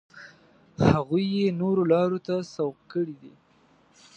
هغوی 0.91 1.25
یې 1.37 1.47
نورو 1.61 1.83
لارو 1.91 2.19
ته 2.27 2.35
سوق 2.53 2.75
کړي 2.91 3.15
دي. 3.21 3.33